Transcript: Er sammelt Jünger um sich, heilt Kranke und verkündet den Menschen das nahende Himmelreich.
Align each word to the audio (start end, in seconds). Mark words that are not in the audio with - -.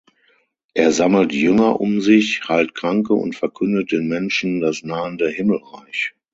Er 0.73 0.91
sammelt 0.91 1.31
Jünger 1.31 1.79
um 1.79 2.01
sich, 2.01 2.47
heilt 2.49 2.73
Kranke 2.73 3.13
und 3.13 3.35
verkündet 3.35 3.91
den 3.91 4.07
Menschen 4.07 4.59
das 4.59 4.81
nahende 4.81 5.29
Himmelreich. 5.29 6.15